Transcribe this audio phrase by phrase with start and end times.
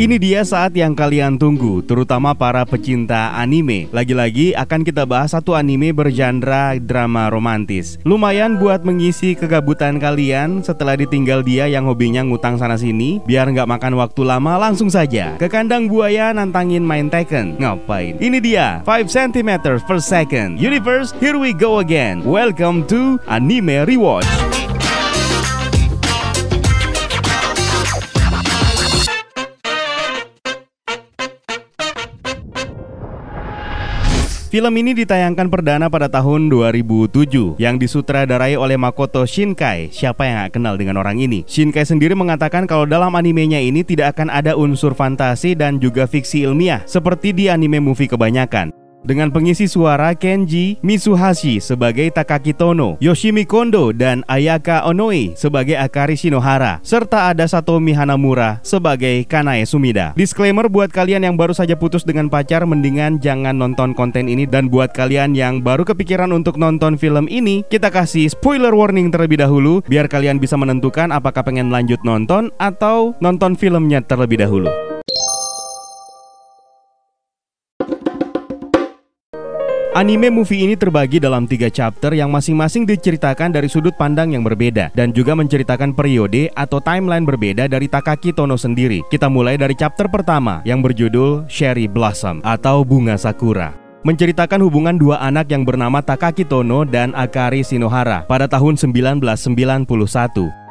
[0.00, 3.84] Ini dia saat yang kalian tunggu, terutama para pecinta anime.
[3.92, 8.00] Lagi-lagi akan kita bahas satu anime bergenre drama romantis.
[8.08, 13.20] Lumayan buat mengisi kegabutan kalian setelah ditinggal dia yang hobinya ngutang sana sini.
[13.28, 17.60] Biar nggak makan waktu lama, langsung saja ke kandang buaya nantangin main Tekken.
[17.60, 18.16] Ngapain?
[18.24, 20.56] Ini dia 5 cm per second.
[20.56, 22.24] Universe, here we go again.
[22.24, 24.59] Welcome to Anime Rewatch.
[34.50, 39.94] Film ini ditayangkan perdana pada tahun 2007 yang disutradarai oleh Makoto Shinkai.
[39.94, 41.46] Siapa yang gak kenal dengan orang ini?
[41.46, 46.42] Shinkai sendiri mengatakan kalau dalam animenya ini tidak akan ada unsur fantasi dan juga fiksi
[46.50, 53.48] ilmiah seperti di anime movie kebanyakan dengan pengisi suara Kenji Mitsuhashi sebagai Takaki Tono, Yoshimi
[53.48, 60.12] Kondo dan Ayaka Onoi sebagai Akari Shinohara, serta ada Satomi Hanamura sebagai Kanae Sumida.
[60.16, 64.68] Disclaimer buat kalian yang baru saja putus dengan pacar, mendingan jangan nonton konten ini dan
[64.68, 69.80] buat kalian yang baru kepikiran untuk nonton film ini, kita kasih spoiler warning terlebih dahulu
[69.88, 74.89] biar kalian bisa menentukan apakah pengen lanjut nonton atau nonton filmnya terlebih dahulu.
[80.00, 84.88] Anime movie ini terbagi dalam tiga chapter yang masing-masing diceritakan dari sudut pandang yang berbeda
[84.96, 89.04] dan juga menceritakan periode atau timeline berbeda dari Takaki Tono sendiri.
[89.12, 95.20] Kita mulai dari chapter pertama yang berjudul Cherry Blossom atau Bunga Sakura menceritakan hubungan dua
[95.20, 99.84] anak yang bernama Takaki Tono dan Akari Shinohara pada tahun 1991.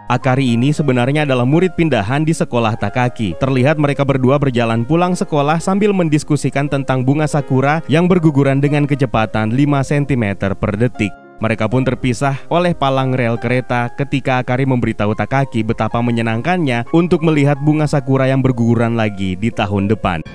[0.09, 3.37] Akari ini sebenarnya adalah murid pindahan di sekolah Takaki.
[3.37, 9.53] Terlihat mereka berdua berjalan pulang sekolah sambil mendiskusikan tentang bunga sakura yang berguguran dengan kecepatan
[9.53, 11.13] 5 cm per detik.
[11.37, 17.61] Mereka pun terpisah oleh palang rel kereta ketika Akari memberitahu Takaki betapa menyenangkannya untuk melihat
[17.61, 20.25] bunga sakura yang berguguran lagi di tahun depan.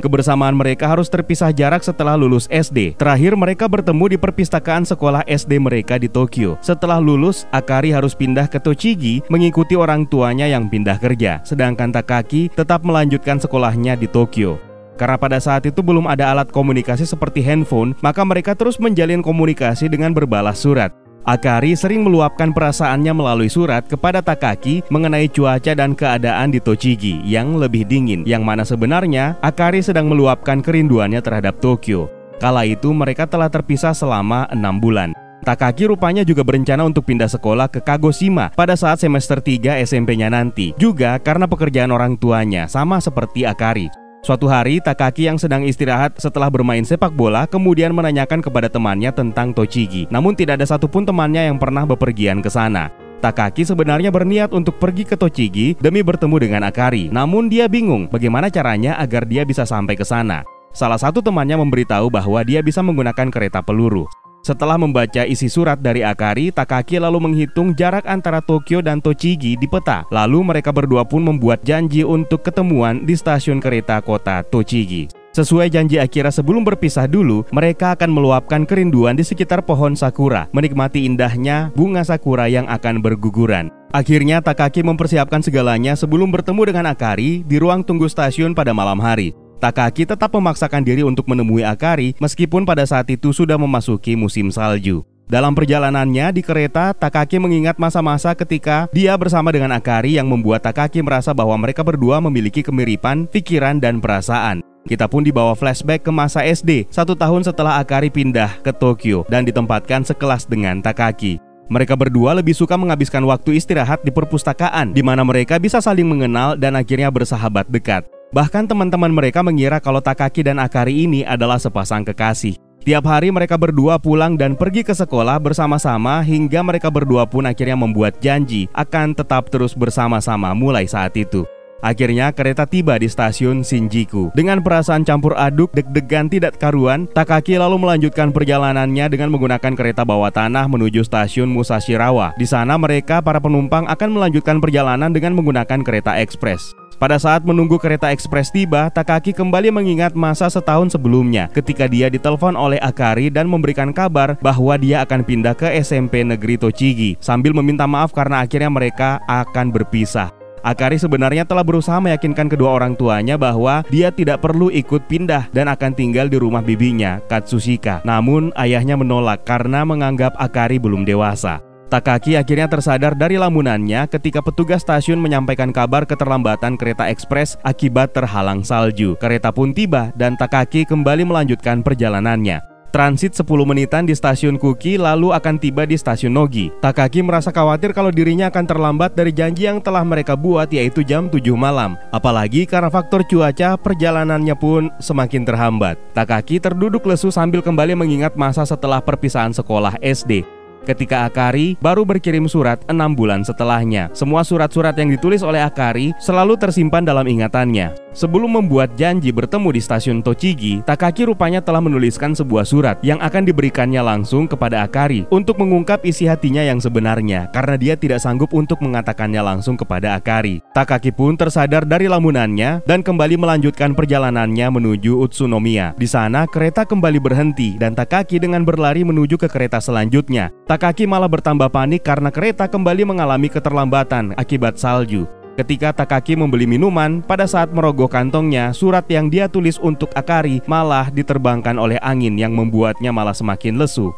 [0.00, 2.96] Kebersamaan mereka harus terpisah jarak setelah lulus SD.
[2.96, 6.56] Terakhir mereka bertemu di perpustakaan sekolah SD mereka di Tokyo.
[6.64, 11.44] Setelah lulus, Akari harus pindah ke Tochigi mengikuti orang tuanya yang pindah kerja.
[11.44, 14.56] Sedangkan Takaki tetap melanjutkan sekolahnya di Tokyo.
[14.96, 19.90] Karena pada saat itu belum ada alat komunikasi seperti handphone, maka mereka terus menjalin komunikasi
[19.90, 21.03] dengan berbalas surat.
[21.24, 27.56] Akari sering meluapkan perasaannya melalui surat kepada Takaki mengenai cuaca dan keadaan di Tochigi yang
[27.56, 32.12] lebih dingin, yang mana sebenarnya Akari sedang meluapkan kerinduannya terhadap Tokyo.
[32.44, 35.16] Kala itu mereka telah terpisah selama enam bulan.
[35.48, 40.76] Takaki rupanya juga berencana untuk pindah sekolah ke Kagoshima pada saat semester 3 SMP-nya nanti,
[40.76, 44.03] juga karena pekerjaan orang tuanya sama seperti Akari.
[44.24, 49.52] Suatu hari, Takaki yang sedang istirahat setelah bermain sepak bola kemudian menanyakan kepada temannya tentang
[49.52, 50.08] Tochigi.
[50.08, 52.88] Namun tidak ada satupun temannya yang pernah bepergian ke sana.
[53.20, 57.12] Takaki sebenarnya berniat untuk pergi ke Tochigi demi bertemu dengan Akari.
[57.12, 60.40] Namun dia bingung bagaimana caranya agar dia bisa sampai ke sana.
[60.72, 64.08] Salah satu temannya memberitahu bahwa dia bisa menggunakan kereta peluru.
[64.44, 69.64] Setelah membaca isi surat dari Akari, Takaki lalu menghitung jarak antara Tokyo dan Tochigi di
[69.64, 70.04] peta.
[70.12, 75.08] Lalu mereka berdua pun membuat janji untuk ketemuan di stasiun kereta kota Tochigi.
[75.32, 81.08] Sesuai janji Akira sebelum berpisah dulu, mereka akan meluapkan kerinduan di sekitar pohon sakura, menikmati
[81.08, 83.72] indahnya bunga sakura yang akan berguguran.
[83.96, 89.32] Akhirnya Takaki mempersiapkan segalanya sebelum bertemu dengan Akari di ruang tunggu stasiun pada malam hari.
[89.64, 95.08] Takaki tetap memaksakan diri untuk menemui Akari meskipun pada saat itu sudah memasuki musim salju.
[95.24, 101.00] Dalam perjalanannya di kereta, Takaki mengingat masa-masa ketika dia bersama dengan Akari yang membuat Takaki
[101.00, 104.60] merasa bahwa mereka berdua memiliki kemiripan, pikiran, dan perasaan.
[104.84, 109.48] Kita pun dibawa flashback ke masa SD, satu tahun setelah Akari pindah ke Tokyo dan
[109.48, 111.40] ditempatkan sekelas dengan Takaki.
[111.72, 116.52] Mereka berdua lebih suka menghabiskan waktu istirahat di perpustakaan, di mana mereka bisa saling mengenal
[116.52, 118.04] dan akhirnya bersahabat dekat.
[118.34, 122.58] Bahkan teman-teman mereka mengira kalau Takaki dan Akari ini adalah sepasang kekasih.
[122.82, 127.78] Tiap hari mereka berdua pulang dan pergi ke sekolah bersama-sama hingga mereka berdua pun akhirnya
[127.78, 131.46] membuat janji akan tetap terus bersama-sama mulai saat itu.
[131.78, 134.34] Akhirnya kereta tiba di stasiun Shinjuku.
[134.34, 140.32] Dengan perasaan campur aduk, deg-degan tidak karuan, Takaki lalu melanjutkan perjalanannya dengan menggunakan kereta bawah
[140.32, 142.34] tanah menuju stasiun Musashirawa.
[142.40, 146.72] Di sana mereka para penumpang akan melanjutkan perjalanan dengan menggunakan kereta ekspres.
[147.04, 152.56] Pada saat menunggu kereta ekspres tiba, Takaki kembali mengingat masa setahun sebelumnya ketika dia ditelepon
[152.56, 157.84] oleh Akari dan memberikan kabar bahwa dia akan pindah ke SMP Negeri Tochigi sambil meminta
[157.84, 160.32] maaf karena akhirnya mereka akan berpisah.
[160.64, 165.68] Akari sebenarnya telah berusaha meyakinkan kedua orang tuanya bahwa dia tidak perlu ikut pindah dan
[165.68, 168.00] akan tinggal di rumah bibinya, Katsushika.
[168.08, 171.73] Namun ayahnya menolak karena menganggap Akari belum dewasa.
[171.94, 178.66] Takaki akhirnya tersadar dari lamunannya ketika petugas stasiun menyampaikan kabar keterlambatan kereta ekspres akibat terhalang
[178.66, 179.14] salju.
[179.22, 182.66] Kereta pun tiba dan Takaki kembali melanjutkan perjalanannya.
[182.90, 186.74] Transit 10 menitan di stasiun Kuki lalu akan tiba di stasiun Nogi.
[186.82, 191.30] Takaki merasa khawatir kalau dirinya akan terlambat dari janji yang telah mereka buat yaitu jam
[191.30, 191.94] 7 malam.
[192.10, 195.94] Apalagi karena faktor cuaca, perjalanannya pun semakin terhambat.
[196.10, 200.53] Takaki terduduk lesu sambil kembali mengingat masa setelah perpisahan sekolah SD
[200.88, 204.08] ketika Akari baru berkirim surat enam bulan setelahnya.
[204.16, 207.92] Semua surat-surat yang ditulis oleh Akari selalu tersimpan dalam ingatannya.
[208.14, 213.44] Sebelum membuat janji bertemu di stasiun Tochigi, Takaki rupanya telah menuliskan sebuah surat yang akan
[213.44, 218.80] diberikannya langsung kepada Akari untuk mengungkap isi hatinya yang sebenarnya karena dia tidak sanggup untuk
[218.80, 220.63] mengatakannya langsung kepada Akari.
[220.74, 225.94] Takaki pun tersadar dari lamunannya dan kembali melanjutkan perjalanannya menuju Utsunomiya.
[225.94, 230.50] Di sana kereta kembali berhenti dan Takaki dengan berlari menuju ke kereta selanjutnya.
[230.66, 235.30] Takaki malah bertambah panik karena kereta kembali mengalami keterlambatan akibat salju.
[235.54, 241.06] Ketika Takaki membeli minuman, pada saat merogoh kantongnya, surat yang dia tulis untuk Akari malah
[241.06, 244.10] diterbangkan oleh angin yang membuatnya malah semakin lesu.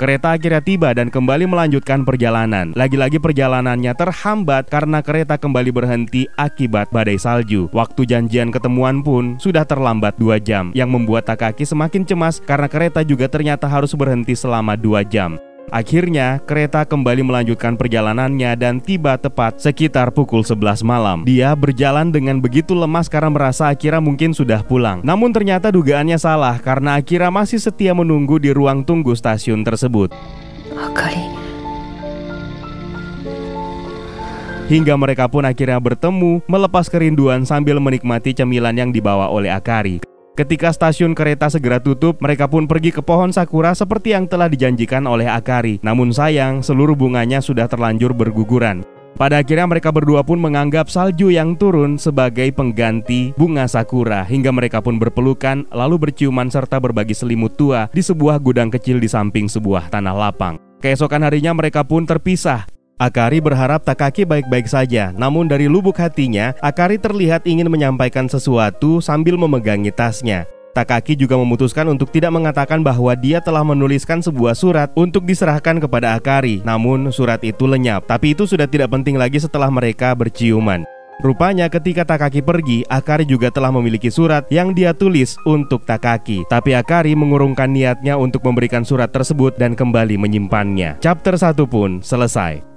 [0.00, 2.72] Kereta akhirnya tiba dan kembali melanjutkan perjalanan.
[2.72, 7.68] Lagi-lagi perjalanannya terhambat karena kereta kembali berhenti akibat badai salju.
[7.76, 13.04] Waktu janjian ketemuan pun sudah terlambat dua jam, yang membuat Takaki semakin cemas karena kereta
[13.04, 15.36] juga ternyata harus berhenti selama dua jam.
[15.70, 21.22] Akhirnya, kereta kembali melanjutkan perjalanannya dan tiba tepat sekitar pukul 11 malam.
[21.22, 24.98] Dia berjalan dengan begitu lemas karena merasa Akira mungkin sudah pulang.
[25.06, 30.10] Namun ternyata dugaannya salah karena Akira masih setia menunggu di ruang tunggu stasiun tersebut.
[30.74, 31.22] Akari.
[34.66, 40.09] Hingga mereka pun akhirnya bertemu, melepas kerinduan sambil menikmati cemilan yang dibawa oleh Akari.
[40.38, 45.02] Ketika stasiun kereta segera tutup, mereka pun pergi ke pohon sakura seperti yang telah dijanjikan
[45.04, 45.82] oleh Akari.
[45.82, 48.86] Namun sayang, seluruh bunganya sudah terlanjur berguguran.
[49.20, 54.80] Pada akhirnya mereka berdua pun menganggap salju yang turun sebagai pengganti bunga sakura hingga mereka
[54.80, 59.92] pun berpelukan lalu berciuman serta berbagi selimut tua di sebuah gudang kecil di samping sebuah
[59.92, 60.56] tanah lapang.
[60.80, 62.64] Keesokan harinya mereka pun terpisah
[63.00, 69.40] Akari berharap Takaki baik-baik saja, namun dari lubuk hatinya, Akari terlihat ingin menyampaikan sesuatu sambil
[69.40, 70.44] memegangi tasnya.
[70.76, 76.12] Takaki juga memutuskan untuk tidak mengatakan bahwa dia telah menuliskan sebuah surat untuk diserahkan kepada
[76.12, 76.60] Akari.
[76.60, 80.84] Namun surat itu lenyap, tapi itu sudah tidak penting lagi setelah mereka berciuman.
[81.24, 86.44] Rupanya ketika Takaki pergi, Akari juga telah memiliki surat yang dia tulis untuk Takaki.
[86.52, 91.00] Tapi Akari mengurungkan niatnya untuk memberikan surat tersebut dan kembali menyimpannya.
[91.00, 92.68] Chapter 1 pun selesai.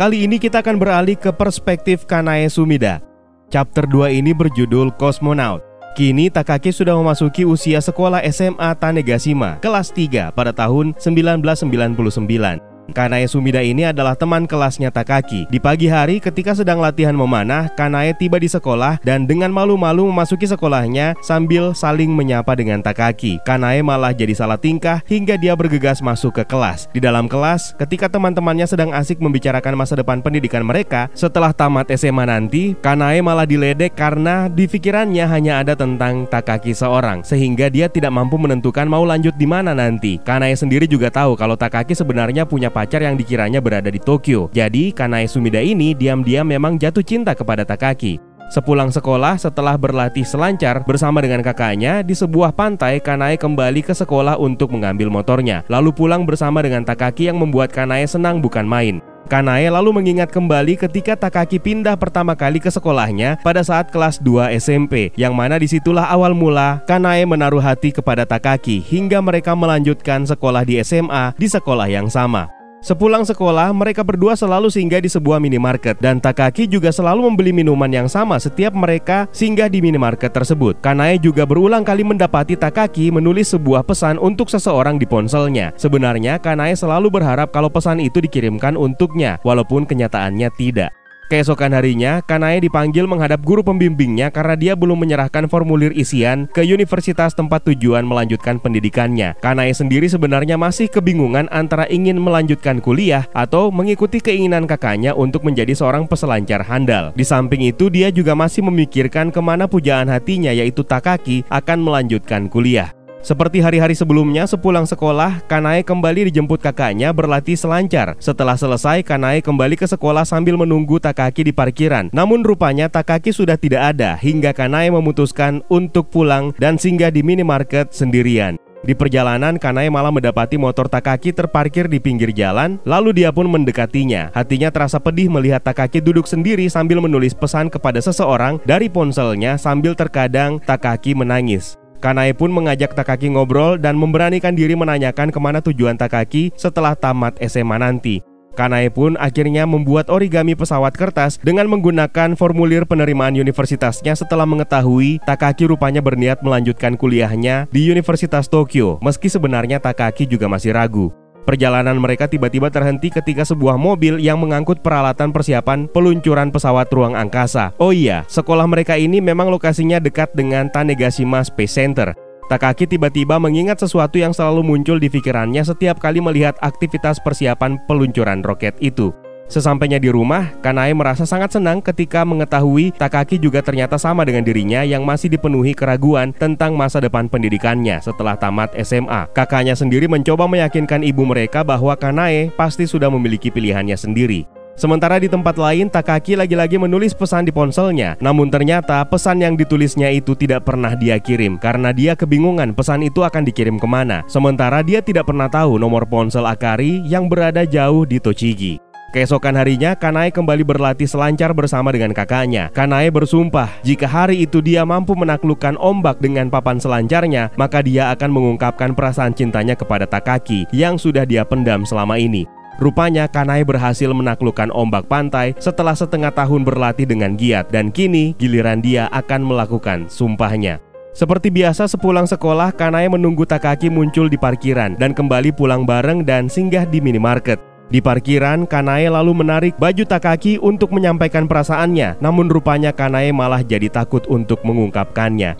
[0.00, 3.04] Kali ini kita akan beralih ke perspektif Kanae Sumida.
[3.52, 5.60] Chapter 2 ini berjudul Cosmonaut.
[5.92, 12.69] Kini Takaki sudah memasuki usia sekolah SMA Tanegashima kelas 3 pada tahun 1999.
[12.92, 15.46] Kanae Sumida ini adalah teman kelasnya Takaki.
[15.48, 20.44] Di pagi hari ketika sedang latihan memanah, Kanae tiba di sekolah dan dengan malu-malu memasuki
[20.44, 23.40] sekolahnya sambil saling menyapa dengan Takaki.
[23.46, 26.90] Kanae malah jadi salah tingkah hingga dia bergegas masuk ke kelas.
[26.90, 32.26] Di dalam kelas, ketika teman-temannya sedang asik membicarakan masa depan pendidikan mereka, setelah tamat SMA
[32.26, 38.12] nanti, Kanae malah diledek karena di pikirannya hanya ada tentang Takaki seorang, sehingga dia tidak
[38.14, 40.18] mampu menentukan mau lanjut di mana nanti.
[40.22, 44.48] Kanae sendiri juga tahu kalau Takaki sebenarnya punya pacar yang dikiranya berada di Tokyo.
[44.56, 48.16] Jadi, Kanae Sumida ini diam-diam memang jatuh cinta kepada Takaki.
[48.50, 54.40] Sepulang sekolah setelah berlatih selancar bersama dengan kakaknya di sebuah pantai, Kanae kembali ke sekolah
[54.40, 55.62] untuk mengambil motornya.
[55.70, 58.98] Lalu pulang bersama dengan Takaki yang membuat Kanae senang bukan main.
[59.30, 64.58] Kanae lalu mengingat kembali ketika Takaki pindah pertama kali ke sekolahnya pada saat kelas 2
[64.58, 70.26] SMP, yang mana di situlah awal mula Kanae menaruh hati kepada Takaki hingga mereka melanjutkan
[70.26, 72.59] sekolah di SMA di sekolah yang sama.
[72.80, 77.92] Sepulang sekolah, mereka berdua selalu singgah di sebuah minimarket dan Takaki juga selalu membeli minuman
[77.92, 80.80] yang sama setiap mereka singgah di minimarket tersebut.
[80.80, 85.76] Kanae juga berulang kali mendapati Takaki menulis sebuah pesan untuk seseorang di ponselnya.
[85.76, 90.99] Sebenarnya Kanae selalu berharap kalau pesan itu dikirimkan untuknya, walaupun kenyataannya tidak.
[91.30, 97.38] Keesokan harinya, Kanae dipanggil menghadap guru pembimbingnya karena dia belum menyerahkan formulir isian ke universitas
[97.38, 99.38] tempat tujuan melanjutkan pendidikannya.
[99.38, 105.70] Kanae sendiri sebenarnya masih kebingungan antara ingin melanjutkan kuliah atau mengikuti keinginan kakaknya untuk menjadi
[105.70, 107.14] seorang peselancar handal.
[107.14, 112.50] Di samping itu, dia juga masih memikirkan ke mana pujaan hatinya yaitu Takaki akan melanjutkan
[112.50, 112.90] kuliah.
[113.20, 118.16] Seperti hari-hari sebelumnya, sepulang sekolah, Kanae kembali dijemput kakaknya berlatih selancar.
[118.16, 122.08] Setelah selesai, Kanae kembali ke sekolah sambil menunggu Takaki di parkiran.
[122.16, 127.92] Namun rupanya Takaki sudah tidak ada hingga Kanae memutuskan untuk pulang dan singgah di minimarket
[127.92, 128.56] sendirian.
[128.80, 134.32] Di perjalanan, Kanae malah mendapati motor Takaki terparkir di pinggir jalan, lalu dia pun mendekatinya.
[134.32, 139.92] Hatinya terasa pedih melihat Takaki duduk sendiri sambil menulis pesan kepada seseorang dari ponselnya sambil
[139.92, 141.79] terkadang Takaki menangis.
[142.00, 147.36] Kanae pun mengajak Takaki ngobrol dan memberanikan diri menanyakan ke mana tujuan Takaki setelah tamat
[147.44, 148.24] SMA nanti.
[148.56, 155.68] Kanae pun akhirnya membuat origami pesawat kertas dengan menggunakan formulir penerimaan universitasnya setelah mengetahui Takaki
[155.68, 161.12] rupanya berniat melanjutkan kuliahnya di Universitas Tokyo, meski sebenarnya Takaki juga masih ragu.
[161.48, 167.72] Perjalanan mereka tiba-tiba terhenti ketika sebuah mobil yang mengangkut peralatan persiapan peluncuran pesawat ruang angkasa.
[167.80, 172.12] Oh iya, sekolah mereka ini memang lokasinya dekat dengan Tanegashima Space Center.
[172.50, 178.42] Takaki tiba-tiba mengingat sesuatu yang selalu muncul di pikirannya setiap kali melihat aktivitas persiapan peluncuran
[178.42, 179.14] roket itu.
[179.50, 184.86] Sesampainya di rumah, Kanae merasa sangat senang ketika mengetahui Takaki juga ternyata sama dengan dirinya
[184.86, 189.26] yang masih dipenuhi keraguan tentang masa depan pendidikannya setelah tamat SMA.
[189.34, 194.46] Kakaknya sendiri mencoba meyakinkan ibu mereka bahwa Kanae pasti sudah memiliki pilihannya sendiri.
[194.80, 198.16] Sementara di tempat lain, Takaki lagi-lagi menulis pesan di ponselnya.
[198.16, 203.20] Namun ternyata pesan yang ditulisnya itu tidak pernah dia kirim karena dia kebingungan pesan itu
[203.20, 204.24] akan dikirim ke mana.
[204.24, 208.79] Sementara dia tidak pernah tahu nomor ponsel Akari yang berada jauh di Tochigi.
[209.10, 212.70] Keesokan harinya, Kanae kembali berlatih selancar bersama dengan kakaknya.
[212.70, 218.30] Kanae bersumpah, jika hari itu dia mampu menaklukkan ombak dengan papan selancarnya, maka dia akan
[218.30, 222.46] mengungkapkan perasaan cintanya kepada Takaki yang sudah dia pendam selama ini.
[222.78, 228.78] Rupanya Kanai berhasil menaklukkan ombak pantai setelah setengah tahun berlatih dengan giat dan kini giliran
[228.78, 230.78] dia akan melakukan sumpahnya.
[231.10, 236.46] Seperti biasa sepulang sekolah, Kanai menunggu Takaki muncul di parkiran dan kembali pulang bareng dan
[236.46, 237.69] singgah di minimarket.
[237.90, 242.22] Di parkiran, Kanae lalu menarik baju Takaki untuk menyampaikan perasaannya.
[242.22, 245.58] Namun rupanya Kanae malah jadi takut untuk mengungkapkannya.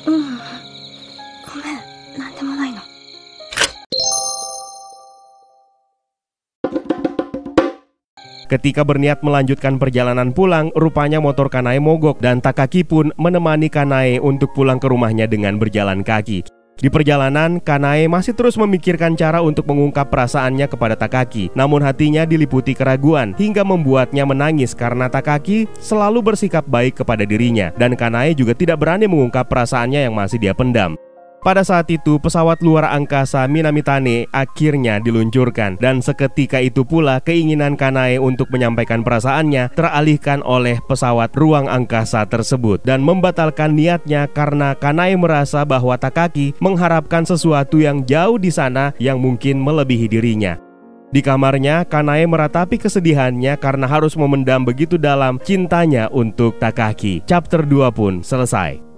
[8.46, 14.54] Ketika berniat melanjutkan perjalanan pulang, rupanya motor Kanae mogok dan Takaki pun menemani Kanae untuk
[14.54, 16.59] pulang ke rumahnya dengan berjalan kaki.
[16.80, 21.52] Di perjalanan, Kanae masih terus memikirkan cara untuk mengungkap perasaannya kepada Takaki.
[21.52, 27.92] Namun hatinya diliputi keraguan hingga membuatnya menangis karena Takaki selalu bersikap baik kepada dirinya dan
[27.92, 30.96] Kanae juga tidak berani mengungkap perasaannya yang masih dia pendam.
[31.40, 38.20] Pada saat itu, pesawat luar angkasa Minamitane akhirnya diluncurkan dan seketika itu pula keinginan Kanae
[38.20, 45.64] untuk menyampaikan perasaannya teralihkan oleh pesawat ruang angkasa tersebut dan membatalkan niatnya karena Kanae merasa
[45.64, 50.60] bahwa Takaki mengharapkan sesuatu yang jauh di sana yang mungkin melebihi dirinya.
[51.08, 57.24] Di kamarnya, Kanae meratapi kesedihannya karena harus memendam begitu dalam cintanya untuk Takaki.
[57.24, 58.89] Chapter 2 pun selesai.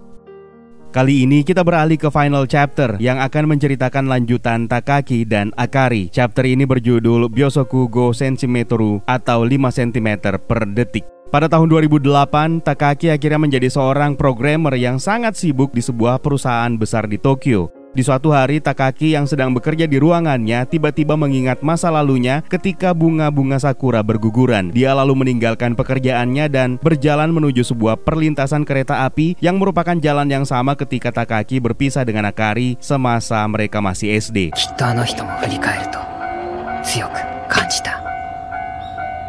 [0.92, 6.12] Kali ini kita beralih ke final chapter yang akan menceritakan lanjutan Takaki dan Akari.
[6.12, 11.08] Chapter ini berjudul Byosoku Go Sentimeteru atau 5 cm per detik.
[11.32, 17.08] Pada tahun 2008, Takaki akhirnya menjadi seorang programmer yang sangat sibuk di sebuah perusahaan besar
[17.08, 17.72] di Tokyo.
[17.92, 23.60] Di suatu hari, Takaki yang sedang bekerja di ruangannya tiba-tiba mengingat masa lalunya ketika bunga-bunga
[23.60, 24.72] sakura berguguran.
[24.72, 30.48] Dia lalu meninggalkan pekerjaannya dan berjalan menuju sebuah perlintasan kereta api yang merupakan jalan yang
[30.48, 34.56] sama ketika Takaki berpisah dengan Akari semasa mereka masih SD.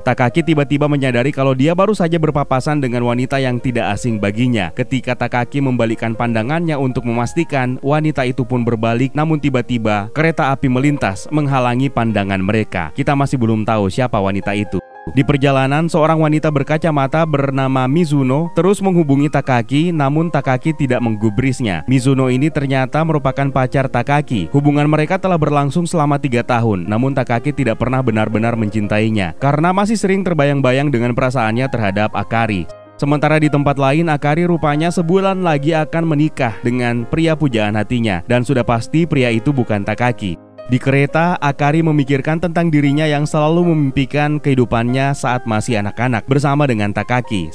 [0.03, 4.75] Takaki tiba-tiba menyadari kalau dia baru saja berpapasan dengan wanita yang tidak asing baginya.
[4.75, 11.31] Ketika Takaki membalikkan pandangannya untuk memastikan, wanita itu pun berbalik namun tiba-tiba kereta api melintas
[11.31, 12.91] menghalangi pandangan mereka.
[12.91, 14.82] Kita masih belum tahu siapa wanita itu.
[15.11, 21.83] Di perjalanan, seorang wanita berkacamata bernama Mizuno terus menghubungi Takaki, namun Takaki tidak menggubrisnya.
[21.91, 24.47] Mizuno ini ternyata merupakan pacar Takaki.
[24.55, 29.99] Hubungan mereka telah berlangsung selama tiga tahun, namun Takaki tidak pernah benar-benar mencintainya karena masih
[29.99, 32.63] sering terbayang-bayang dengan perasaannya terhadap Akari.
[32.95, 38.47] Sementara di tempat lain, Akari rupanya sebulan lagi akan menikah dengan pria pujaan hatinya, dan
[38.47, 40.52] sudah pasti pria itu bukan Takaki.
[40.71, 46.95] Di kereta, Akari memikirkan tentang dirinya yang selalu memimpikan kehidupannya saat masih anak-anak bersama dengan
[46.95, 47.51] Takaki.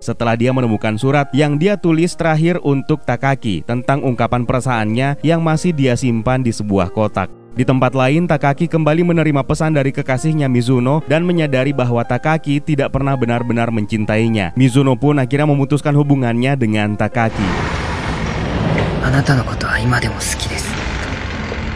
[0.00, 5.76] Setelah dia menemukan surat yang dia tulis terakhir untuk Takaki tentang ungkapan perasaannya yang masih
[5.76, 7.28] dia simpan di sebuah kotak.
[7.52, 12.96] Di tempat lain, Takaki kembali menerima pesan dari kekasihnya Mizuno dan menyadari bahwa Takaki tidak
[12.96, 14.56] pernah benar-benar mencintainya.
[14.56, 17.85] Mizuno pun akhirnya memutuskan hubungannya dengan Takaki.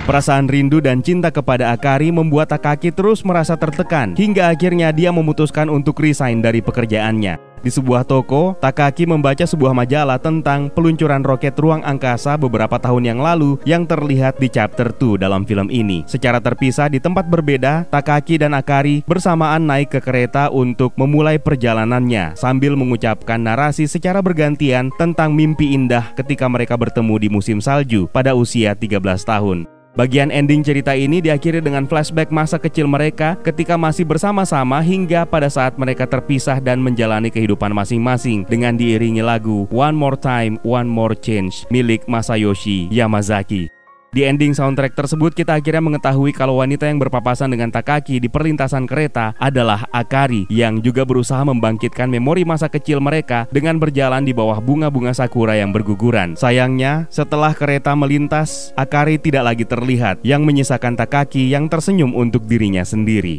[0.03, 5.71] Perasaan rindu dan cinta kepada Akari membuat Takaki terus merasa tertekan hingga akhirnya dia memutuskan
[5.71, 7.50] untuk resign dari pekerjaannya.
[7.61, 13.21] Di sebuah toko, Takaki membaca sebuah majalah tentang peluncuran roket ruang angkasa beberapa tahun yang
[13.21, 16.01] lalu yang terlihat di chapter 2 dalam film ini.
[16.09, 22.33] Secara terpisah di tempat berbeda, Takaki dan Akari bersamaan naik ke kereta untuk memulai perjalanannya
[22.37, 28.33] sambil mengucapkan narasi secara bergantian tentang mimpi indah ketika mereka bertemu di musim salju pada
[28.33, 29.80] usia 13 tahun.
[29.99, 35.51] Bagian ending cerita ini diakhiri dengan flashback masa kecil mereka ketika masih bersama-sama hingga pada
[35.51, 41.19] saat mereka terpisah dan menjalani kehidupan masing-masing dengan diiringi lagu One More Time, One More
[41.19, 43.80] Change milik Masayoshi Yamazaki.
[44.11, 48.83] Di ending soundtrack tersebut kita akhirnya mengetahui kalau wanita yang berpapasan dengan Takaki di perlintasan
[48.83, 54.59] kereta adalah Akari yang juga berusaha membangkitkan memori masa kecil mereka dengan berjalan di bawah
[54.59, 56.35] bunga-bunga sakura yang berguguran.
[56.35, 62.83] Sayangnya, setelah kereta melintas, Akari tidak lagi terlihat yang menyisakan Takaki yang tersenyum untuk dirinya
[62.83, 63.39] sendiri.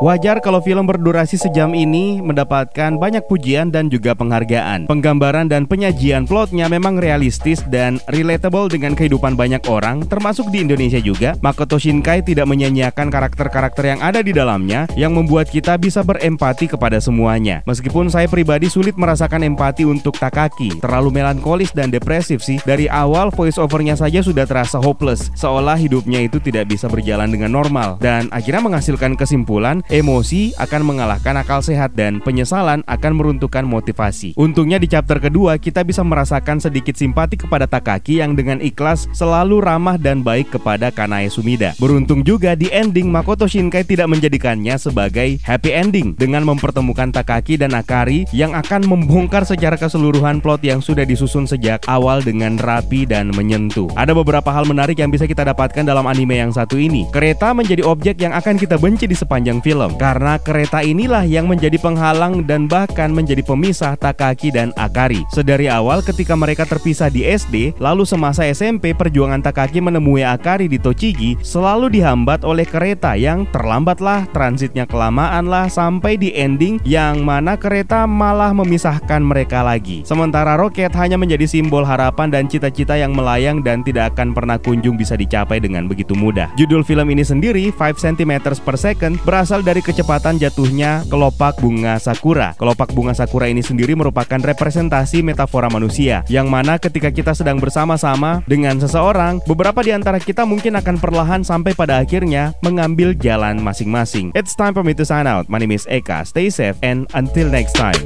[0.00, 4.88] Wajar kalau film berdurasi sejam ini mendapatkan banyak pujian dan juga penghargaan.
[4.88, 10.96] Penggambaran dan penyajian plotnya memang realistis dan relatable dengan kehidupan banyak orang, termasuk di Indonesia
[11.04, 11.36] juga.
[11.44, 16.96] Makoto Shinkai tidak menyanyiakan karakter-karakter yang ada di dalamnya yang membuat kita bisa berempati kepada
[16.96, 17.60] semuanya.
[17.68, 22.56] Meskipun saya pribadi sulit merasakan empati untuk Takaki, terlalu melankolis dan depresif sih.
[22.64, 27.52] Dari awal voice overnya saja sudah terasa hopeless, seolah hidupnya itu tidak bisa berjalan dengan
[27.52, 34.38] normal dan akhirnya menghasilkan kesimpulan emosi akan mengalahkan akal sehat dan penyesalan akan meruntuhkan motivasi.
[34.38, 39.58] Untungnya di chapter kedua kita bisa merasakan sedikit simpati kepada Takaki yang dengan ikhlas selalu
[39.58, 41.74] ramah dan baik kepada Kanae Sumida.
[41.82, 47.74] Beruntung juga di ending Makoto Shinkai tidak menjadikannya sebagai happy ending dengan mempertemukan Takaki dan
[47.74, 53.34] Akari yang akan membongkar secara keseluruhan plot yang sudah disusun sejak awal dengan rapi dan
[53.34, 53.90] menyentuh.
[53.98, 57.10] Ada beberapa hal menarik yang bisa kita dapatkan dalam anime yang satu ini.
[57.10, 61.48] Kereta menjadi objek yang akan kita benci di sepanjang film film karena kereta inilah yang
[61.48, 65.24] menjadi penghalang dan bahkan menjadi pemisah Takaki dan Akari.
[65.32, 70.76] Sedari awal ketika mereka terpisah di SD, lalu semasa SMP perjuangan Takaki menemui Akari di
[70.76, 77.56] Tochigi selalu dihambat oleh kereta yang terlambatlah, transitnya kelamaan lah sampai di ending yang mana
[77.56, 80.04] kereta malah memisahkan mereka lagi.
[80.04, 85.00] Sementara roket hanya menjadi simbol harapan dan cita-cita yang melayang dan tidak akan pernah kunjung
[85.00, 86.52] bisa dicapai dengan begitu mudah.
[86.60, 89.16] Judul film ini sendiri 5 cm per second
[89.60, 92.56] berasal dari kecepatan jatuhnya kelopak bunga sakura.
[92.56, 98.40] Kelopak bunga sakura ini sendiri merupakan representasi metafora manusia, yang mana ketika kita sedang bersama-sama
[98.48, 104.32] dengan seseorang, beberapa di antara kita mungkin akan perlahan sampai pada akhirnya mengambil jalan masing-masing.
[104.32, 105.52] It's time for me to sign out.
[105.52, 106.24] My name is Eka.
[106.24, 108.00] Stay safe and until next time.